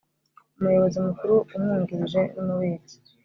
Umuyobozi 0.57 0.97
mukuru 1.07 1.33
umwungirije 1.55 2.21
n 2.35 2.37
umubitsi 2.43 2.95